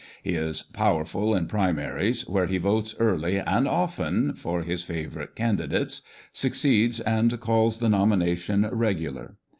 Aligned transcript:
He 0.23 0.31
is 0.31 0.63
'powerful' 0.63 1.35
in' 1.35 1.45
primaries/ 1.47 2.27
where 2.27 2.47
he 2.47 2.57
votes 2.57 2.95
early 2.97 3.37
and 3.39 3.67
often 3.67 4.33
for 4.33 4.63
his 4.63 4.81
favourite 4.83 5.35
candidates, 5.35 6.01
succeeds 6.33 6.99
and 6.99 7.39
calls 7.39 7.77
the 7.77 7.89
nomination 7.89 8.67
regular. 8.71 9.35